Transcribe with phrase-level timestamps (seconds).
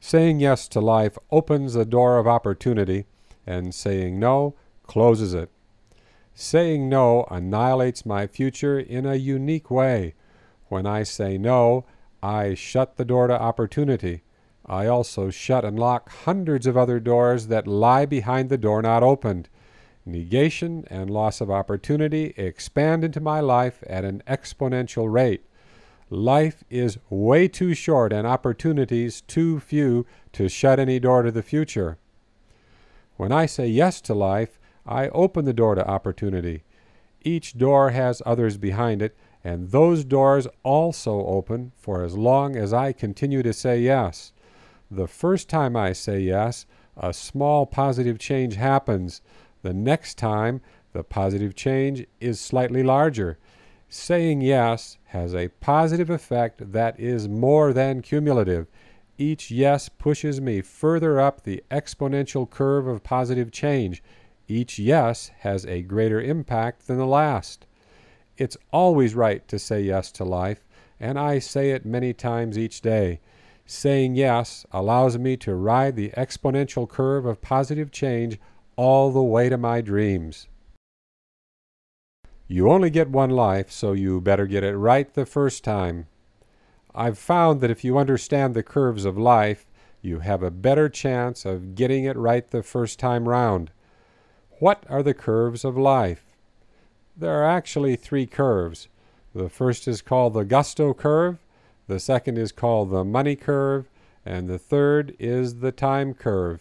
[0.00, 3.06] Saying yes to life opens the door of opportunity,
[3.46, 4.54] and saying no
[4.86, 5.50] closes it.
[6.34, 10.14] Saying no annihilates my future in a unique way.
[10.68, 11.84] When I say no,
[12.22, 14.22] I shut the door to opportunity.
[14.64, 19.02] I also shut and lock hundreds of other doors that lie behind the door not
[19.02, 19.48] opened.
[20.04, 25.44] Negation and loss of opportunity expand into my life at an exponential rate.
[26.10, 31.42] Life is way too short and opportunities too few to shut any door to the
[31.42, 31.98] future.
[33.16, 36.62] When I say yes to life, I open the door to opportunity.
[37.22, 39.14] Each door has others behind it,
[39.44, 44.32] and those doors also open for as long as I continue to say yes.
[44.90, 46.64] The first time I say yes,
[46.96, 49.20] a small positive change happens.
[49.62, 50.62] The next time,
[50.94, 53.36] the positive change is slightly larger.
[53.90, 58.66] Saying yes has a positive effect that is more than cumulative.
[59.16, 64.02] Each yes pushes me further up the exponential curve of positive change.
[64.46, 67.66] Each yes has a greater impact than the last.
[68.36, 70.66] It's always right to say yes to life,
[71.00, 73.20] and I say it many times each day.
[73.64, 78.38] Saying yes allows me to ride the exponential curve of positive change
[78.76, 80.46] all the way to my dreams.
[82.50, 86.06] You only get one life, so you better get it right the first time.
[86.94, 89.66] I've found that if you understand the curves of life,
[90.00, 93.70] you have a better chance of getting it right the first time round.
[94.60, 96.24] What are the curves of life?
[97.14, 98.88] There are actually three curves.
[99.34, 101.38] The first is called the gusto curve,
[101.86, 103.90] the second is called the money curve,
[104.24, 106.60] and the third is the time curve.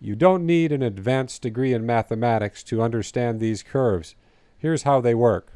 [0.00, 4.14] You don't need an advanced degree in mathematics to understand these curves.
[4.60, 5.54] Here's how they work.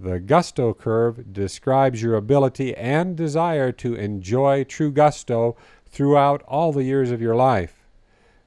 [0.00, 6.84] The gusto curve describes your ability and desire to enjoy true gusto throughout all the
[6.84, 7.86] years of your life.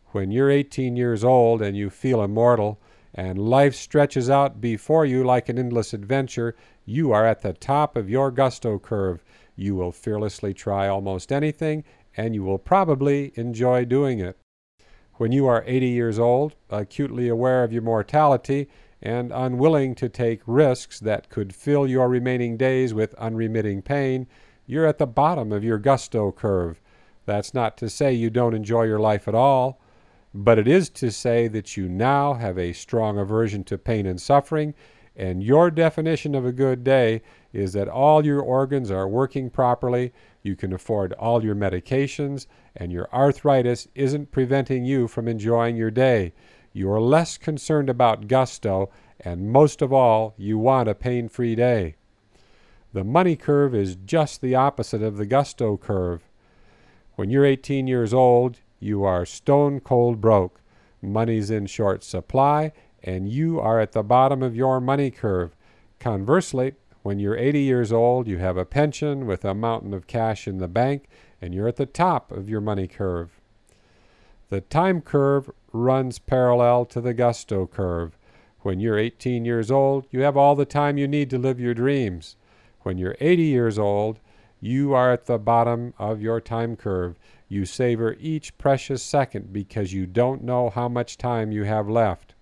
[0.08, 2.80] When you're 18 years old and you feel immortal,
[3.14, 7.96] and life stretches out before you like an endless adventure, you are at the top
[7.96, 9.24] of your gusto curve.
[9.56, 11.84] You will fearlessly try almost anything,
[12.18, 14.38] and you will probably enjoy doing it.
[15.14, 18.68] When you are 80 years old, acutely aware of your mortality,
[19.02, 24.28] and unwilling to take risks that could fill your remaining days with unremitting pain,
[24.66, 26.82] you're at the bottom of your gusto curve.
[27.26, 29.80] That's not to say you don't enjoy your life at all,
[30.34, 34.20] but it is to say that you now have a strong aversion to pain and
[34.20, 34.74] suffering,
[35.16, 37.22] and your definition of a good day
[37.54, 40.12] is that all your organs are working properly,
[40.44, 45.92] you can afford all your medications, and your arthritis isn't preventing you from enjoying your
[45.92, 46.34] day.
[46.76, 48.90] You are less concerned about gusto,
[49.22, 51.96] and most of all, you want a pain free day.
[52.92, 56.24] The money curve is just the opposite of the gusto curve.
[57.16, 60.60] When you're 18 years old, you are stone cold broke.
[61.02, 65.56] Money's in short supply, and you are at the bottom of your money curve.
[66.02, 70.46] Conversely, when you're 80 years old, you have a pension with a mountain of cash
[70.46, 71.06] in the bank,
[71.42, 73.35] and you're at the top of your money curve.
[74.50, 78.18] The time curve runs parallel to the gusto curve.
[78.62, 81.74] When you're 18 years old, you have all the time you need to live your
[81.74, 82.36] dreams.
[82.84, 84.20] When you're 80 years old,
[84.62, 87.18] you are at the bottom of your time curve.
[87.48, 92.36] You savor each precious second because you don't know how much time you have left.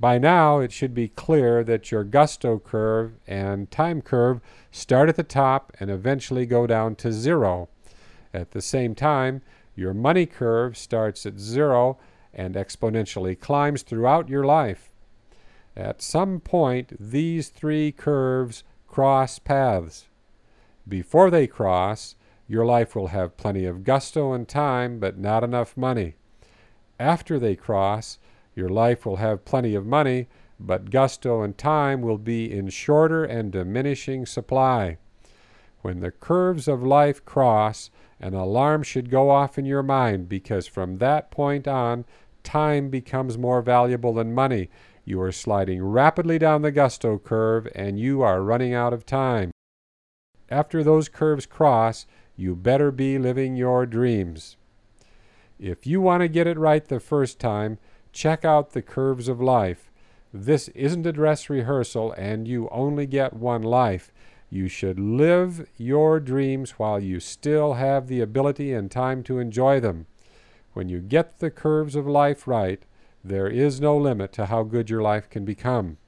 [0.00, 4.40] By now, it should be clear that your gusto curve and time curve
[4.70, 7.68] start at the top and eventually go down to zero.
[8.32, 9.42] At the same time,
[9.78, 11.98] your money curve starts at zero
[12.34, 14.90] and exponentially climbs throughout your life.
[15.76, 20.06] At some point, these three curves cross paths.
[20.88, 22.16] Before they cross,
[22.48, 26.16] your life will have plenty of gusto and time, but not enough money.
[26.98, 28.18] After they cross,
[28.56, 30.26] your life will have plenty of money,
[30.58, 34.98] but gusto and time will be in shorter and diminishing supply.
[35.82, 37.90] When the curves of life cross,
[38.20, 42.04] an alarm should go off in your mind because from that point on,
[42.42, 44.70] time becomes more valuable than money.
[45.04, 49.52] You are sliding rapidly down the gusto curve and you are running out of time.
[50.50, 54.56] After those curves cross, you better be living your dreams.
[55.58, 57.78] If you want to get it right the first time,
[58.12, 59.90] check out the curves of life.
[60.32, 64.12] This isn't a dress rehearsal and you only get one life.
[64.50, 69.80] You should live your dreams while you still have the ability and time to enjoy
[69.80, 70.06] them.
[70.72, 72.82] When you get the curves of life right,
[73.22, 75.98] there is no limit to how good your life can become.